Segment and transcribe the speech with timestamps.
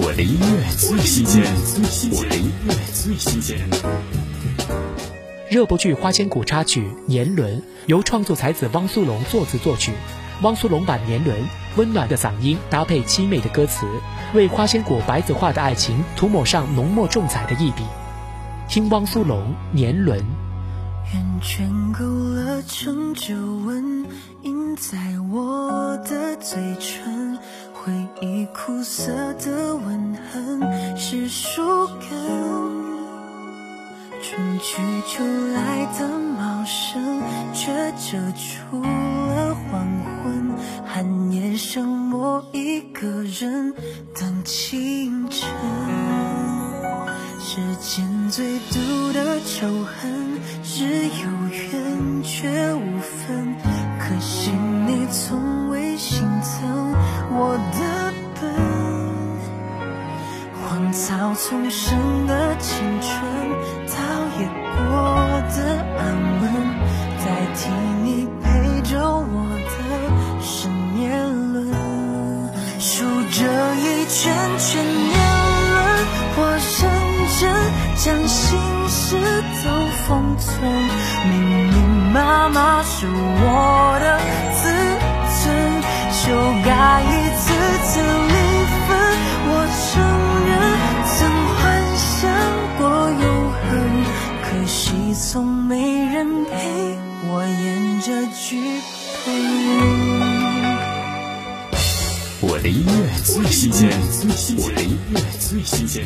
[0.00, 1.42] 我的音乐最新鲜，
[2.12, 3.58] 我的音乐最新鲜。
[5.50, 9.90] 热播剧《花千骨》插曲《年轮》由创作才子汪苏泷作词作曲，
[10.42, 11.36] 汪苏泷版《年轮》
[11.74, 13.86] 温暖的嗓音搭配凄美的歌词，
[14.34, 17.82] 为花千骨白子画的爱情涂抹上浓墨重彩的一笔。
[18.68, 19.40] 听汪苏泷
[19.72, 20.20] 《年轮》。
[21.12, 24.06] 圆圈勾勒成皱纹，
[24.42, 24.96] 印在
[25.32, 27.07] 我的嘴唇。
[28.20, 32.08] 以苦涩的吻痕是树根，
[34.20, 35.24] 春去秋
[35.54, 37.22] 来的茂盛，
[37.54, 39.86] 却遮住了黄
[40.22, 40.50] 昏。
[40.84, 43.72] 寒夜剩我一个人
[44.18, 45.48] 等清晨，
[47.38, 53.54] 世间最毒的仇恨是有缘却无分，
[54.00, 56.92] 可惜你从未心疼。
[57.30, 57.77] 我的，
[60.68, 63.10] 荒草丛生的青春，
[63.86, 63.94] 倒
[64.38, 64.76] 也过
[65.56, 65.56] 得
[65.96, 65.98] 安
[66.42, 66.44] 稳，
[67.24, 67.70] 代替
[68.04, 68.46] 你陪
[68.82, 69.24] 着我
[69.64, 69.70] 的
[70.42, 71.72] 是年轮，
[72.78, 73.38] 数着
[73.76, 74.20] 一圈
[74.58, 75.16] 圈年
[75.70, 75.74] 轮，
[76.36, 76.38] 我
[76.76, 76.80] 认
[77.40, 77.40] 真
[77.96, 78.36] 将心
[78.90, 79.16] 事
[79.64, 79.66] 都
[80.04, 80.52] 封存，
[81.24, 81.32] 密
[81.72, 81.72] 密
[82.12, 84.06] 麻麻是我的
[95.14, 98.60] 从没人陪我演这剧
[99.26, 99.26] 本。
[102.40, 103.90] 我的音乐最新鲜，
[104.56, 106.04] 我的音乐最新鲜。